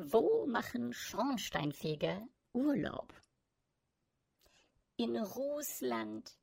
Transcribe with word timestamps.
Wo 0.00 0.46
machen 0.46 0.92
Schornsteinfeger 0.92 2.24
Urlaub? 2.52 3.12
In 4.96 5.16
Russland. 5.16 6.38